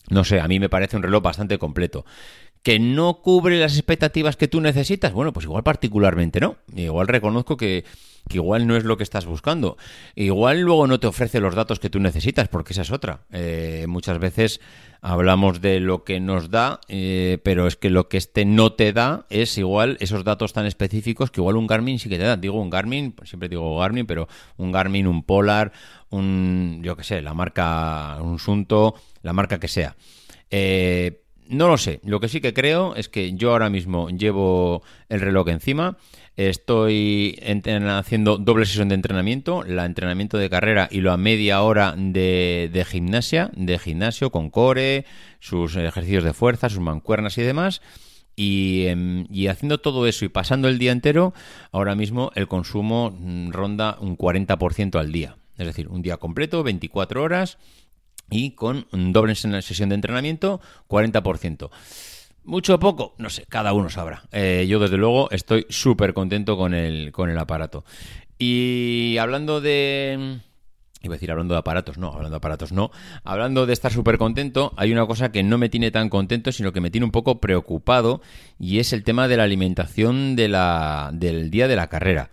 No 0.09 0.23
sé, 0.23 0.40
a 0.40 0.47
mí 0.47 0.59
me 0.59 0.69
parece 0.69 0.95
un 0.95 1.04
reloj 1.04 1.21
bastante 1.21 1.57
completo. 1.57 2.06
¿Que 2.68 2.80
no 2.80 3.21
cubre 3.21 3.57
las 3.62 3.78
expectativas 3.78 4.36
que 4.36 4.50
tú 4.50 4.59
necesitas? 4.59 5.14
Bueno, 5.14 5.31
pues 5.31 5.45
igual 5.45 5.64
particularmente 5.64 6.42
no. 6.42 6.57
Igual 6.76 7.07
reconozco 7.07 7.56
que, 7.56 7.86
igual 8.30 8.68
no 8.68 8.76
es 8.76 8.83
lo 8.83 8.97
que 8.97 9.04
estás 9.04 9.26
buscando. 9.26 9.78
Igual 10.16 10.59
luego 10.59 10.86
no 10.86 11.00
te 11.00 11.07
ofrece 11.07 11.40
los 11.40 11.56
datos 11.56 11.80
que 11.80 11.90
tú 11.90 12.02
necesitas, 12.02 12.50
porque 12.50 12.74
esa 12.74 12.81
es 12.81 12.92
otra. 12.92 13.21
Eh, 13.31 13.86
muchas 13.88 14.19
veces 14.19 14.59
hablamos 15.00 15.62
de 15.62 15.80
lo 15.80 16.04
que 16.04 16.19
nos 16.19 16.50
da, 16.50 16.81
eh, 16.90 17.38
pero 17.42 17.68
es 17.68 17.78
que 17.78 17.90
lo 17.90 18.09
que 18.09 18.18
este 18.18 18.44
no 18.44 18.74
te 18.74 18.92
da 18.92 19.28
es 19.30 19.57
igual 19.57 19.95
esos 20.02 20.26
datos 20.26 20.52
tan 20.52 20.66
específicos 20.66 21.31
que 21.31 21.40
igual 21.40 21.56
un 21.56 21.68
Garmin 21.68 22.00
sí 22.00 22.09
que 22.09 22.18
te 22.18 22.26
da. 22.26 22.36
Digo 22.36 22.62
un 22.62 22.69
Garmin, 22.69 23.16
siempre 23.24 23.47
digo 23.47 23.80
Garmin, 23.80 24.06
pero 24.06 24.28
un 24.57 24.74
Garmin, 24.74 25.07
un 25.07 25.24
Polar, 25.24 25.71
un, 26.09 26.81
yo 26.83 26.97
qué 26.97 27.06
sé, 27.06 27.21
la 27.21 27.33
marca, 27.33 28.18
un 28.21 28.40
Sunto, 28.40 28.94
la 29.21 29.31
marca 29.31 29.57
que 29.57 29.69
sea. 29.69 29.95
Eh, 30.52 31.21
no 31.49 31.68
lo 31.68 31.77
sé. 31.77 31.99
Lo 32.04 32.19
que 32.19 32.27
sí 32.27 32.42
que 32.42 32.54
creo 32.54 32.95
es 32.95 33.09
que 33.09 33.33
yo 33.33 33.51
ahora 33.51 33.69
mismo 33.69 34.09
llevo 34.09 34.83
el 35.09 35.21
reloj 35.21 35.47
encima. 35.49 35.97
Estoy 36.35 37.39
haciendo 37.87 38.37
doble 38.37 38.66
sesión 38.66 38.89
de 38.89 38.95
entrenamiento, 38.95 39.63
la 39.63 39.85
entrenamiento 39.85 40.37
de 40.37 40.49
carrera 40.49 40.87
y 40.92 41.01
la 41.01 41.18
media 41.18 41.61
hora 41.63 41.95
de, 41.97 42.69
de, 42.71 42.85
gimnasia, 42.85 43.49
de 43.56 43.80
gimnasio 43.80 44.30
con 44.30 44.51
core, 44.51 45.06
sus 45.39 45.75
ejercicios 45.75 46.23
de 46.23 46.33
fuerza, 46.33 46.69
sus 46.69 46.80
mancuernas 46.80 47.37
y 47.37 47.42
demás. 47.42 47.81
Y, 48.35 48.85
em, 48.85 49.25
y, 49.31 49.47
haciendo 49.47 49.80
todo 49.80 50.06
eso 50.06 50.23
y 50.25 50.30
pasando 50.30 50.68
el 50.68 50.77
día 50.77 50.92
entero, 50.92 51.33
ahora 51.71 51.95
mismo 51.95 52.31
el 52.35 52.47
consumo 52.47 53.18
mm, 53.18 53.49
ronda 53.49 53.97
un 53.99 54.16
40% 54.16 54.99
al 54.99 55.11
día. 55.11 55.37
Es 55.57 55.66
decir, 55.66 55.87
un 55.87 56.04
día 56.04 56.18
completo, 56.18 56.61
24 56.61 57.23
horas 57.23 57.57
y 58.30 58.52
con 58.52 58.88
un 58.92 59.14
doble 59.14 59.36
sesión 59.36 59.90
de 59.90 59.96
entrenamiento, 59.96 60.62
40%. 60.88 61.69
¿Mucho 62.44 62.76
o 62.76 62.80
poco? 62.80 63.14
No 63.18 63.30
sé, 63.30 63.46
cada 63.50 63.74
uno 63.74 63.90
sabrá. 63.90 64.24
Eh, 64.31 64.66
yo 64.69 64.80
desde 64.80 64.98
luego 64.98 65.30
estoy 65.31 65.66
súper 65.69 66.14
contento 66.14 66.56
con 66.56 66.74
el, 66.74 67.12
con 67.12 67.30
el 67.30 67.38
aparato. 67.38 67.84
Y 68.40 69.18
hablando 69.19 69.60
de... 69.60 70.40
Iba 71.02 71.14
a 71.14 71.18
decir 71.18 71.30
hablando 71.30 71.54
de 71.54 71.60
aparatos, 71.60 71.98
no, 71.98 72.07
hablando 72.07 72.31
de 72.31 72.38
aparatos 72.38 72.72
no. 72.72 72.90
Hablando 73.24 73.66
de 73.66 73.74
estar 73.74 73.92
súper 73.92 74.18
contento, 74.18 74.74
hay 74.78 74.92
una 74.92 75.06
cosa 75.06 75.31
que 75.31 75.44
no 75.44 75.57
me 75.57 75.69
tiene 75.69 75.92
tan 75.92 76.10
contento, 76.10 76.52
sino 76.52 76.72
que 76.72 76.81
me 76.81 76.90
tiene 76.90 77.06
un 77.06 77.12
poco 77.12 77.40
preocupado, 77.40 78.22
y 78.57 78.80
es 78.80 78.94
el 78.94 79.04
tema 79.04 79.28
de 79.28 79.38
la 79.38 79.44
alimentación 79.44 80.36
de 80.36 80.48
la, 80.48 81.12
del 81.14 81.52
día 81.52 81.68
de 81.68 81.76
la 81.76 81.88
carrera. 81.88 82.30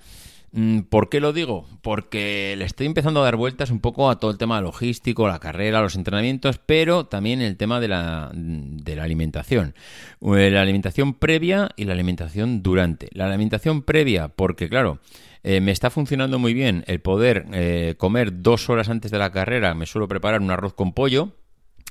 Mm, 0.56 0.82
¿Por 0.82 1.08
qué 1.08 1.18
lo 1.18 1.32
digo? 1.32 1.66
Porque 1.82 2.54
le 2.56 2.64
estoy 2.64 2.87
empezando 2.87 3.20
a 3.20 3.25
dar 3.25 3.34
vueltas 3.34 3.73
un 3.73 3.80
poco 3.80 4.08
a 4.08 4.20
todo 4.20 4.30
el 4.30 4.38
tema 4.38 4.61
logístico, 4.61 5.26
la 5.26 5.40
carrera, 5.40 5.82
los 5.82 5.96
entrenamientos, 5.96 6.61
pero 6.64 7.06
también 7.06 7.42
el 7.42 7.56
tema 7.56 7.80
de 7.80 7.88
la, 7.88 8.30
de 8.32 8.94
la 8.94 9.02
alimentación. 9.02 9.75
Eh, 10.20 10.50
la 10.52 10.62
alimentación 10.62 11.14
previa 11.14 11.70
y 11.75 11.87
la 11.87 11.92
alimentación 11.94 12.62
durante. 12.62 13.08
La 13.14 13.26
alimentación 13.26 13.82
previa, 13.82 14.28
porque 14.28 14.68
claro, 14.68 15.00
eh, 15.42 15.61
me 15.61 15.73
está 15.73 15.90
funcionando 15.90 16.38
muy 16.38 16.54
bien 16.54 16.84
el 16.87 17.00
poder 17.00 17.46
eh, 17.52 17.96
comer 17.99 18.40
dos 18.40 18.70
horas 18.70 18.88
antes 18.88 19.11
de 19.11 19.18
la 19.18 19.32
carrera. 19.32 19.75
Me 19.75 19.87
suelo 19.87 20.06
preparar 20.06 20.40
un 20.40 20.52
arroz 20.52 20.73
con 20.75 20.92
pollo 20.92 21.32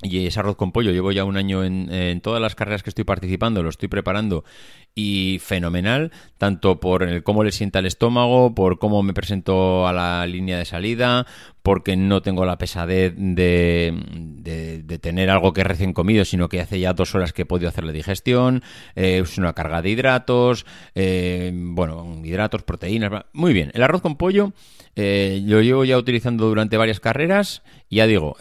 y 0.03 0.27
ese 0.27 0.39
arroz 0.39 0.55
con 0.55 0.71
pollo. 0.71 0.91
Llevo 0.91 1.11
ya 1.11 1.23
un 1.23 1.37
año 1.37 1.63
en, 1.63 2.21
todas 2.21 2.41
las 2.41 2.55
carreras 2.55 2.83
que 2.83 2.89
estoy 2.89 3.05
participando, 3.05 3.63
lo 3.63 3.69
estoy 3.69 3.87
preparando 3.87 4.43
y 4.93 5.39
fenomenal, 5.41 6.11
tanto 6.37 6.79
por 6.79 7.03
el 7.03 7.23
cómo 7.23 7.43
le 7.43 7.51
sienta 7.51 7.79
el 7.79 7.85
estómago, 7.85 8.53
por 8.53 8.77
cómo 8.77 9.01
me 9.01 9.13
presento 9.13 9.87
a 9.87 9.93
la 9.93 10.27
línea 10.27 10.57
de 10.57 10.65
salida, 10.65 11.25
porque 11.63 11.95
no 11.95 12.21
tengo 12.21 12.45
la 12.45 12.57
pesadez 12.57 13.13
de, 13.15 13.93
de, 14.85 14.99
tener 14.99 15.29
algo 15.29 15.53
que 15.53 15.63
recién 15.63 15.93
comido, 15.93 16.25
sino 16.25 16.49
que 16.49 16.59
hace 16.61 16.79
ya 16.79 16.93
dos 16.93 17.15
horas 17.15 17.33
que 17.33 17.43
he 17.43 17.45
podido 17.45 17.69
hacer 17.69 17.85
la 17.85 17.93
digestión, 17.93 18.61
eh, 18.95 19.21
es 19.23 19.37
una 19.37 19.53
carga 19.53 19.81
de 19.81 19.89
hidratos, 19.89 20.65
eh, 20.93 21.51
bueno, 21.53 22.21
hidratos, 22.23 22.63
proteínas, 22.63 23.25
muy 23.31 23.53
bien. 23.53 23.71
El 23.73 23.81
arroz 23.81 24.01
con 24.01 24.17
pollo 24.17 24.51
eh, 24.95 25.41
lo 25.45 25.61
llevo 25.61 25.85
ya 25.85 25.97
utilizando 25.97 26.47
durante 26.47 26.77
varias 26.77 26.99
carreras 26.99 27.63
y 27.89 27.95
ya 27.95 28.07
digo, 28.07 28.35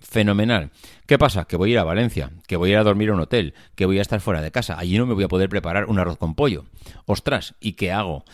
fenomenal. 0.00 0.70
¿Qué 1.06 1.18
pasa? 1.18 1.44
Que 1.44 1.56
voy 1.56 1.70
a 1.70 1.72
ir 1.72 1.78
a 1.78 1.84
Valencia, 1.84 2.30
que 2.46 2.56
voy 2.56 2.70
a 2.70 2.72
ir 2.72 2.78
a 2.78 2.84
dormir 2.84 3.10
a 3.10 3.14
un 3.14 3.20
hotel, 3.20 3.54
que 3.74 3.86
voy 3.86 4.00
a 4.00 4.02
estar 4.02 4.20
fuera 4.20 4.42
de 4.42 4.50
casa. 4.50 4.78
Allí 4.78 4.98
no 4.98 5.06
me 5.06 5.14
voy 5.14 5.24
a 5.24 5.28
poder 5.28 5.48
preparar 5.48 5.86
un 5.86 5.98
arroz 5.98 6.18
con 6.18 6.34
pollo. 6.34 6.64
Ostras, 7.06 7.54
¿y 7.60 7.72
qué 7.72 7.92
hago? 7.92 8.24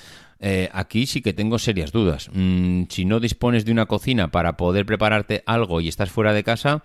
Eh, 0.44 0.68
aquí 0.72 1.06
sí 1.06 1.22
que 1.22 1.32
tengo 1.32 1.56
serias 1.60 1.92
dudas. 1.92 2.28
Mm, 2.32 2.84
si 2.88 3.04
no 3.04 3.20
dispones 3.20 3.64
de 3.64 3.70
una 3.70 3.86
cocina 3.86 4.32
para 4.32 4.56
poder 4.56 4.84
prepararte 4.84 5.44
algo 5.46 5.80
y 5.80 5.86
estás 5.86 6.10
fuera 6.10 6.32
de 6.32 6.42
casa, 6.42 6.82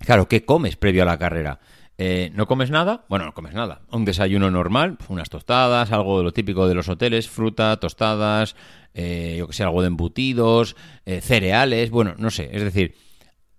claro, 0.00 0.28
¿qué 0.28 0.44
comes 0.44 0.76
previo 0.76 1.02
a 1.02 1.06
la 1.06 1.18
carrera? 1.18 1.58
Eh, 1.96 2.30
¿No 2.34 2.46
comes 2.46 2.70
nada? 2.70 3.06
Bueno, 3.08 3.24
no 3.24 3.32
comes 3.32 3.54
nada. 3.54 3.80
Un 3.90 4.04
desayuno 4.04 4.50
normal, 4.50 4.98
unas 5.08 5.30
tostadas, 5.30 5.90
algo 5.90 6.18
de 6.18 6.24
lo 6.24 6.32
típico 6.34 6.68
de 6.68 6.74
los 6.74 6.90
hoteles, 6.90 7.30
fruta, 7.30 7.78
tostadas, 7.78 8.56
eh, 8.92 9.36
yo 9.38 9.46
que 9.46 9.54
sé, 9.54 9.62
algo 9.62 9.80
de 9.80 9.88
embutidos, 9.88 10.76
cereales, 11.22 11.88
bueno, 11.88 12.14
no 12.18 12.30
sé. 12.30 12.50
Es 12.52 12.62
decir, 12.62 12.94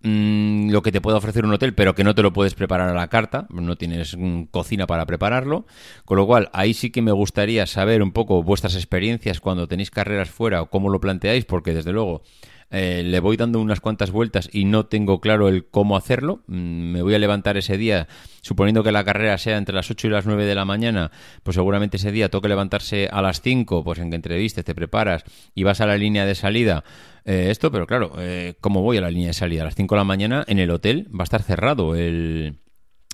Mm, 0.09 0.71
lo 0.71 0.81
que 0.83 0.93
te 0.93 1.01
puede 1.01 1.17
ofrecer 1.17 1.43
un 1.43 1.53
hotel, 1.53 1.73
pero 1.73 1.93
que 1.93 2.05
no 2.05 2.15
te 2.15 2.21
lo 2.21 2.31
puedes 2.31 2.53
preparar 2.53 2.87
a 2.87 2.93
la 2.93 3.09
carta, 3.09 3.45
no 3.49 3.75
tienes 3.75 4.17
cocina 4.51 4.87
para 4.87 5.05
prepararlo. 5.05 5.65
Con 6.05 6.15
lo 6.17 6.25
cual, 6.25 6.49
ahí 6.53 6.73
sí 6.73 6.91
que 6.91 7.01
me 7.01 7.11
gustaría 7.11 7.65
saber 7.65 8.01
un 8.01 8.13
poco 8.13 8.41
vuestras 8.41 8.75
experiencias 8.75 9.41
cuando 9.41 9.67
tenéis 9.67 9.91
carreras 9.91 10.29
fuera 10.29 10.61
o 10.61 10.69
cómo 10.69 10.89
lo 10.89 11.01
planteáis, 11.01 11.43
porque 11.43 11.73
desde 11.73 11.91
luego 11.91 12.21
eh, 12.69 13.01
le 13.05 13.19
voy 13.21 13.37
dando 13.37 13.61
unas 13.61 13.79
cuantas 13.79 14.11
vueltas 14.11 14.49
y 14.51 14.65
no 14.65 14.85
tengo 14.87 15.21
claro 15.21 15.47
el 15.47 15.65
cómo 15.67 15.95
hacerlo. 15.95 16.43
Mm, 16.47 16.91
me 16.91 17.01
voy 17.01 17.13
a 17.13 17.19
levantar 17.19 17.57
ese 17.57 17.77
día, 17.77 18.07
suponiendo 18.41 18.83
que 18.83 18.91
la 18.91 19.03
carrera 19.03 19.37
sea 19.37 19.57
entre 19.57 19.73
las 19.73 19.89
8 19.89 20.07
y 20.07 20.09
las 20.09 20.25
9 20.25 20.45
de 20.45 20.55
la 20.55 20.65
mañana, 20.65 21.11
pues 21.43 21.55
seguramente 21.55 21.97
ese 21.97 22.11
día 22.11 22.29
toque 22.29 22.49
levantarse 22.49 23.07
a 23.11 23.21
las 23.21 23.41
5, 23.41 23.83
pues 23.83 23.99
en 23.99 24.09
que 24.09 24.15
entrevistes, 24.17 24.65
te 24.65 24.75
preparas 24.75 25.23
y 25.55 25.63
vas 25.63 25.79
a 25.79 25.85
la 25.85 25.97
línea 25.97 26.25
de 26.25 26.35
salida. 26.35 26.83
Eh, 27.23 27.47
esto, 27.51 27.71
pero 27.71 27.87
claro, 27.87 28.13
eh, 28.19 28.55
¿cómo 28.59 28.81
voy 28.81 28.97
a 28.97 29.01
la 29.01 29.09
línea 29.09 29.27
de 29.27 29.33
salida? 29.33 29.61
A 29.61 29.65
las 29.65 29.75
5 29.75 29.95
de 29.95 29.99
la 29.99 30.03
mañana 30.03 30.43
en 30.47 30.59
el 30.59 30.71
hotel 30.71 31.07
va 31.13 31.21
a 31.21 31.23
estar 31.23 31.43
cerrado 31.43 31.95
el, 31.95 32.59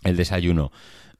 el 0.03 0.17
desayuno. 0.17 0.71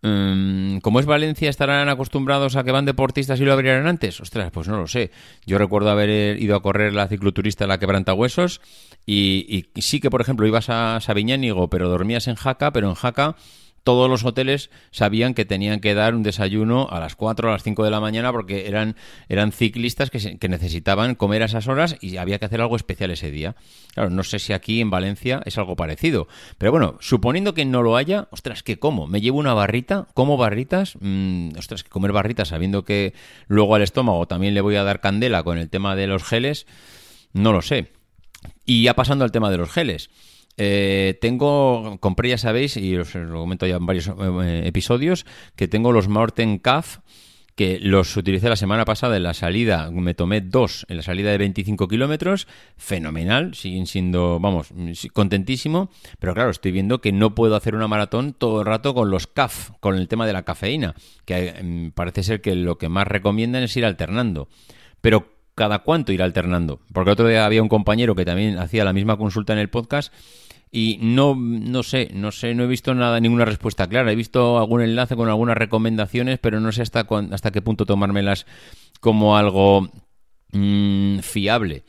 Mm, 0.06 0.80
como 0.80 1.00
es 1.00 1.06
Valencia, 1.06 1.50
¿estarán 1.50 1.88
acostumbrados 1.88 2.58
a 2.58 2.66
que 2.66 2.74
van 2.74 2.84
deportistas 2.84 3.40
y 3.40 3.46
lo 3.46 3.54
abrieran 3.54 3.88
antes? 3.88 4.20
Ostras, 4.20 4.52
pues 4.52 4.68
no 4.68 4.78
lo 4.78 4.88
sé. 4.88 5.12
Yo 5.46 5.58
recuerdo 5.58 5.90
haber 5.90 6.42
ido 6.42 6.58
a 6.58 6.62
correr 6.62 6.94
la 6.94 7.08
cicloturista 7.08 7.68
La 7.68 7.80
Quebrantahuesos 7.80 8.60
y, 9.06 9.66
y 9.76 9.82
sí 9.82 10.02
que, 10.02 10.10
por 10.10 10.20
ejemplo, 10.20 10.46
ibas 10.46 10.70
a 10.70 11.00
Sabiñánigo, 11.00 11.70
pero 11.70 11.88
dormías 11.88 12.28
en 12.28 12.36
Jaca, 12.36 12.74
pero 12.74 12.90
en 12.90 12.96
Jaca 12.96 13.38
todos 13.84 14.10
los 14.10 14.24
hoteles 14.24 14.70
sabían 14.92 15.34
que 15.34 15.46
tenían 15.46 15.80
que 15.80 15.94
dar 15.94 16.16
un 16.16 16.24
desayuno 16.24 16.88
a 16.90 17.00
las 17.00 17.16
4 17.16 17.48
o 17.48 17.52
a 17.52 17.54
las 17.54 17.64
5 17.64 17.84
de 17.84 17.92
la 17.92 18.00
mañana 18.00 18.32
porque 18.32 18.68
eran, 18.68 18.96
eran 19.30 19.52
ciclistas 19.52 20.10
que, 20.10 20.38
que, 20.38 20.50
necesitaban 20.50 21.16
comer 21.16 21.44
a 21.44 21.46
esas 21.46 21.68
horas 21.68 21.98
y 22.00 22.18
había 22.18 22.40
que 22.40 22.46
hacer 22.46 22.62
algo 22.62 22.76
especial 22.76 23.12
ese 23.12 23.32
día. 23.32 23.56
Claro, 23.94 24.10
no 24.10 24.24
sé 24.24 24.40
si 24.40 24.54
aquí 24.54 24.82
en 24.82 24.90
Valencia 24.90 25.42
es 25.46 25.58
algo 25.58 25.76
parecido. 25.76 26.28
Pero 26.58 26.72
bueno, 26.72 26.98
suponiendo 27.00 27.54
que 27.54 27.66
no 27.66 27.84
lo 27.84 27.98
haya, 27.98 28.28
ostras, 28.32 28.64
¿qué 28.64 28.80
como? 28.80 29.08
¿Me 29.08 29.22
llevo 29.22 29.40
una 29.40 29.54
barrita? 29.54 30.08
¿Como 30.14 30.38
barritas? 30.38 30.98
Mm, 31.00 31.58
ostras, 31.58 31.84
que 31.84 31.90
comer 31.90 32.14
barritas 32.14 32.50
sabiendo 32.50 32.84
que 32.84 33.14
luego 33.48 33.76
al 33.76 33.82
estómago 33.82 34.28
también 34.28 34.54
le 34.54 34.62
voy 34.62 34.76
a 34.76 34.84
dar 34.84 35.02
candela 35.02 35.44
con 35.44 35.58
el 35.58 35.70
tema 35.70 35.96
de 35.96 36.08
los 36.08 36.24
geles, 36.24 36.66
no 37.34 37.52
lo 37.52 37.62
sé. 37.62 37.92
Y 38.66 38.84
ya 38.84 38.94
pasando 38.96 39.26
al 39.26 39.32
tema 39.32 39.50
de 39.52 39.58
los 39.58 39.72
geles. 39.72 40.10
Eh, 40.58 41.18
tengo, 41.22 41.98
compré 42.00 42.30
ya 42.30 42.38
sabéis, 42.38 42.78
y 42.78 42.96
os 42.96 43.16
lo 43.16 43.40
comento 43.40 43.66
ya 43.66 43.78
en 43.78 43.86
varios 43.86 44.08
eh, 44.08 44.64
episodios, 44.66 45.26
que 45.56 45.68
tengo 45.68 45.92
los 45.92 46.08
Morten 46.08 46.60
CAF, 46.60 47.00
que 47.56 47.80
los 47.80 48.16
utilicé 48.18 48.50
la 48.50 48.56
semana 48.56 48.84
pasada 48.84 49.16
en 49.18 49.24
la 49.24 49.34
salida, 49.34 49.92
me 49.92 50.16
tomé 50.16 50.42
dos 50.42 50.86
en 50.90 50.98
la 50.98 51.04
salida 51.04 51.32
de 51.32 51.38
25 51.38 51.88
kilómetros, 51.88 52.48
fenomenal, 52.78 53.54
siguen 53.54 53.86
siendo, 53.86 54.40
vamos, 54.40 54.70
contentísimo, 55.14 55.90
pero 56.20 56.34
claro, 56.34 56.50
estoy 56.50 56.72
viendo 56.72 57.00
que 57.00 57.12
no 57.12 57.36
puedo 57.36 57.56
hacer 57.56 57.76
una 57.76 57.88
maratón 57.88 58.34
todo 58.34 58.62
el 58.62 58.66
rato 58.66 58.94
con 58.96 59.12
los 59.12 59.28
CAF, 59.28 59.72
con 59.80 59.96
el 59.96 60.08
tema 60.08 60.26
de 60.26 60.34
la 60.34 60.44
cafeína, 60.44 60.96
que 61.26 61.54
mm, 61.62 61.90
parece 61.92 62.24
ser 62.24 62.42
que 62.42 62.56
lo 62.56 62.78
que 62.78 62.90
más 62.90 63.08
recomiendan 63.08 63.64
es 63.64 63.78
ir 63.78 63.86
alternando. 63.86 64.48
Pero 65.02 65.34
cada 65.56 65.80
cuánto 65.80 66.12
ir 66.12 66.24
alternando. 66.24 66.80
Porque 66.94 67.12
otro 67.12 67.28
día 67.28 67.46
había 67.46 67.62
un 67.62 67.70
compañero 67.70 68.16
que 68.16 68.26
también 68.26 68.58
hacía 68.58 68.84
la 68.84 68.94
misma 68.94 69.18
consulta 69.18 69.54
en 69.54 69.60
el 69.60 69.70
podcast 69.70 70.14
y 70.76 70.98
no, 71.00 71.36
no 71.38 71.84
sé, 71.84 72.10
no 72.16 72.32
sé, 72.32 72.56
no 72.56 72.64
he 72.64 72.68
visto 72.68 72.96
nada, 72.96 73.20
ninguna 73.20 73.46
respuesta 73.46 73.86
clara. 73.86 74.12
He 74.12 74.16
visto 74.16 74.58
algún 74.58 74.82
enlace 74.82 75.16
con 75.16 75.30
algunas 75.30 75.56
recomendaciones, 75.56 76.40
pero 76.40 76.60
no 76.60 76.72
sé 76.72 76.82
hasta, 76.82 77.06
hasta 77.32 77.52
qué 77.52 77.62
punto 77.62 77.86
tomármelas 77.86 78.48
como 79.00 79.38
algo 79.38 79.88
mm, 80.52 81.20
fiable. 81.20 81.84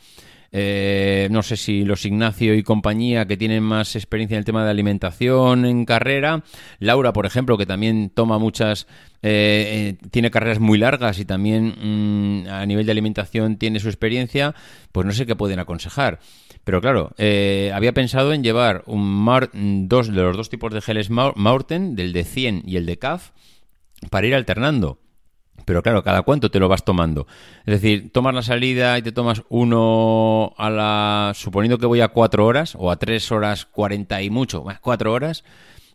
Eh, 0.57 1.27
no 1.33 1.43
sé 1.43 1.57
si 1.57 1.85
los 1.85 2.05
Ignacio 2.05 2.55
y 2.55 2.63
compañía 2.63 3.27
que 3.27 3.37
tienen 3.37 3.65
más 3.65 3.97
experiencia 3.97 4.37
en 4.37 4.39
el 4.39 4.45
tema 4.45 4.65
de 4.65 4.71
alimentación 4.71 5.65
en 5.65 5.85
carrera. 5.85 6.45
Laura, 6.79 7.13
por 7.13 7.27
ejemplo, 7.27 7.59
que 7.59 7.67
también 7.67 8.09
toma 8.15 8.39
muchas, 8.39 8.87
eh, 9.21 9.97
eh, 10.01 10.09
tiene 10.13 10.31
carreras 10.31 10.61
muy 10.61 10.79
largas 10.79 11.19
y 11.19 11.25
también 11.25 12.45
mm, 12.45 12.49
a 12.49 12.65
nivel 12.67 12.87
de 12.87 12.93
alimentación 12.93 13.57
tiene 13.57 13.81
su 13.81 13.89
experiencia, 13.89 14.55
pues 14.93 15.05
no 15.05 15.13
sé 15.13 15.27
qué 15.27 15.35
pueden 15.35 15.59
aconsejar. 15.59 16.21
Pero 16.63 16.81
claro, 16.81 17.11
había 17.19 17.93
pensado 17.93 18.33
en 18.33 18.45
llevar 18.45 18.85
un 18.87 19.89
dos 19.89 20.07
de 20.07 20.23
los 20.23 20.37
dos 20.37 20.51
tipos 20.51 20.73
de 20.73 20.81
geles 20.81 21.11
Maurten, 21.11 21.97
del 21.97 22.13
de 22.13 22.25
100 22.25 22.63
y 22.65 22.77
el 22.77 22.87
de 22.87 22.97
CAF, 22.97 23.33
para 24.09 24.29
ir 24.29 24.37
alternando. 24.37 24.99
Pero 25.65 25.83
claro, 25.83 26.03
¿cada 26.03 26.23
cuánto 26.23 26.51
te 26.51 26.61
lo 26.61 26.69
vas 26.69 26.85
tomando? 26.85 27.27
Es 27.65 27.81
decir, 27.81 28.13
tomas 28.13 28.35
la 28.35 28.43
salida 28.43 28.99
y 28.99 29.03
te 29.03 29.13
tomas 29.13 29.43
uno 29.49 30.53
a 30.59 30.69
la... 30.69 31.33
Suponiendo 31.35 31.79
que 31.79 31.87
voy 31.87 32.01
a 32.01 32.09
cuatro 32.09 32.45
horas 32.45 32.77
o 32.79 32.91
a 32.91 32.97
tres 32.97 33.33
horas 33.33 33.65
cuarenta 33.65 34.21
y 34.21 34.31
mucho, 34.31 34.65
cuatro 34.83 35.13
horas, 35.13 35.45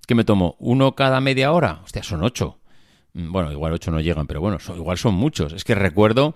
¿qué 0.08 0.16
me 0.16 0.24
tomo? 0.24 0.56
¿Uno 0.60 0.96
cada 0.96 1.22
media 1.22 1.52
hora? 1.52 1.82
Hostia, 1.84 2.04
son 2.04 2.24
ocho. 2.24 2.58
Mm, 3.14 3.32
bueno, 3.32 3.52
igual 3.52 3.74
ocho 3.74 3.92
no 3.92 4.00
llegan, 4.00 4.28
pero 4.28 4.42
bueno, 4.42 4.58
igual 4.76 4.98
son 4.98 5.14
muchos. 5.14 5.54
Es 5.54 5.64
que 5.64 5.76
recuerdo 5.76 6.36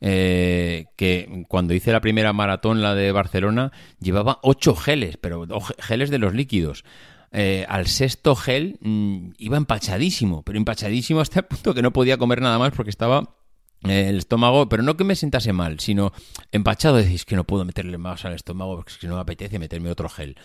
eh, 0.00 0.86
que 0.96 1.44
cuando 1.48 1.74
hice 1.74 1.92
la 1.92 2.00
primera 2.00 2.32
maratón, 2.32 2.82
la 2.82 2.94
de 2.94 3.10
Barcelona, 3.12 3.72
llevaba 4.00 4.38
ocho 4.42 4.74
geles, 4.76 5.16
pero 5.16 5.46
geles 5.78 6.10
de 6.10 6.18
los 6.18 6.34
líquidos. 6.34 6.84
Eh, 7.30 7.66
al 7.68 7.86
sexto 7.86 8.34
gel 8.34 8.78
mm, 8.80 9.32
iba 9.38 9.58
empachadísimo, 9.58 10.42
pero 10.42 10.58
empachadísimo 10.58 11.20
hasta 11.20 11.40
el 11.40 11.46
punto 11.46 11.74
que 11.74 11.82
no 11.82 11.92
podía 11.92 12.16
comer 12.16 12.40
nada 12.40 12.58
más 12.58 12.72
porque 12.72 12.90
estaba 12.90 13.36
eh, 13.84 14.06
el 14.08 14.18
estómago, 14.18 14.68
pero 14.68 14.82
no 14.82 14.96
que 14.96 15.04
me 15.04 15.14
sentase 15.14 15.52
mal, 15.52 15.78
sino 15.80 16.12
empachado. 16.52 16.96
Decís 16.96 17.24
que 17.24 17.36
no 17.36 17.44
puedo 17.44 17.64
meterle 17.64 17.98
más 17.98 18.24
al 18.24 18.34
estómago 18.34 18.76
porque 18.76 19.06
no 19.06 19.16
me 19.16 19.20
apetece 19.20 19.58
meterme 19.58 19.90
otro 19.90 20.08
gel. 20.08 20.36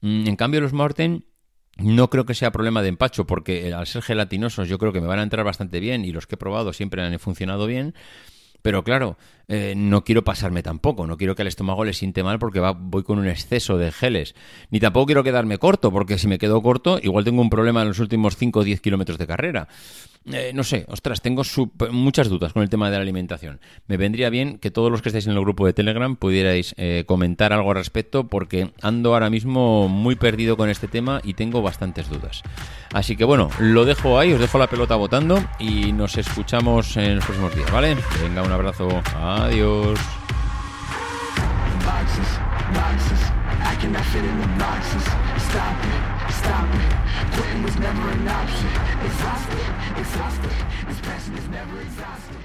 Mm, 0.00 0.28
en 0.28 0.36
cambio, 0.36 0.60
los 0.60 0.72
Morten 0.72 1.26
no 1.76 2.08
creo 2.08 2.24
que 2.24 2.34
sea 2.34 2.52
problema 2.52 2.82
de 2.82 2.88
empacho 2.88 3.26
porque 3.26 3.72
al 3.72 3.86
ser 3.86 4.02
gelatinosos 4.02 4.68
yo 4.68 4.78
creo 4.78 4.92
que 4.92 5.00
me 5.00 5.08
van 5.08 5.18
a 5.18 5.22
entrar 5.24 5.44
bastante 5.44 5.80
bien 5.80 6.04
y 6.04 6.12
los 6.12 6.26
que 6.26 6.36
he 6.36 6.38
probado 6.38 6.72
siempre 6.72 7.02
han 7.02 7.18
funcionado 7.18 7.66
bien. 7.66 7.94
Pero 8.64 8.82
claro, 8.82 9.18
eh, 9.46 9.74
no 9.76 10.04
quiero 10.04 10.24
pasarme 10.24 10.62
tampoco, 10.62 11.06
no 11.06 11.18
quiero 11.18 11.34
que 11.34 11.42
el 11.42 11.48
estómago 11.48 11.84
le 11.84 11.92
siente 11.92 12.22
mal 12.22 12.38
porque 12.38 12.60
va, 12.60 12.72
voy 12.72 13.02
con 13.02 13.18
un 13.18 13.28
exceso 13.28 13.76
de 13.76 13.92
geles. 13.92 14.34
Ni 14.70 14.80
tampoco 14.80 15.04
quiero 15.04 15.22
quedarme 15.22 15.58
corto, 15.58 15.92
porque 15.92 16.16
si 16.16 16.28
me 16.28 16.38
quedo 16.38 16.62
corto, 16.62 16.98
igual 17.02 17.24
tengo 17.24 17.42
un 17.42 17.50
problema 17.50 17.82
en 17.82 17.88
los 17.88 17.98
últimos 17.98 18.38
5 18.38 18.60
o 18.60 18.64
10 18.64 18.80
kilómetros 18.80 19.18
de 19.18 19.26
carrera. 19.26 19.68
Eh, 20.32 20.52
no 20.54 20.64
sé, 20.64 20.86
ostras, 20.88 21.20
tengo 21.20 21.42
muchas 21.90 22.28
dudas 22.28 22.52
con 22.52 22.62
el 22.62 22.70
tema 22.70 22.90
de 22.90 22.96
la 22.96 23.02
alimentación. 23.02 23.60
Me 23.86 23.96
vendría 23.96 24.30
bien 24.30 24.58
que 24.58 24.70
todos 24.70 24.90
los 24.90 25.02
que 25.02 25.10
estáis 25.10 25.26
en 25.26 25.32
el 25.32 25.40
grupo 25.40 25.66
de 25.66 25.74
Telegram 25.74 26.16
pudierais 26.16 26.74
eh, 26.78 27.04
comentar 27.06 27.52
algo 27.52 27.70
al 27.70 27.76
respecto 27.76 28.28
porque 28.28 28.72
ando 28.80 29.12
ahora 29.12 29.28
mismo 29.28 29.88
muy 29.88 30.16
perdido 30.16 30.56
con 30.56 30.70
este 30.70 30.88
tema 30.88 31.20
y 31.22 31.34
tengo 31.34 31.60
bastantes 31.60 32.08
dudas. 32.08 32.42
Así 32.92 33.16
que 33.16 33.24
bueno, 33.24 33.50
lo 33.58 33.84
dejo 33.84 34.18
ahí, 34.18 34.32
os 34.32 34.40
dejo 34.40 34.58
la 34.58 34.68
pelota 34.68 34.96
votando 34.96 35.44
y 35.58 35.92
nos 35.92 36.16
escuchamos 36.16 36.96
en 36.96 37.16
los 37.16 37.24
próximos 37.24 37.54
días, 37.54 37.70
¿vale? 37.70 37.96
Venga, 38.22 38.42
un 38.42 38.52
abrazo. 38.52 38.88
Adiós. 39.16 39.98
Quitting 46.44 47.62
was 47.62 47.76
never 47.78 48.08
an 48.10 48.28
option. 48.28 48.68
Exhausted, 49.04 49.98
exhausted. 49.98 50.52
This 50.86 51.00
passion 51.00 51.34
is 51.38 51.48
never 51.48 51.80
exhausted. 51.80 52.43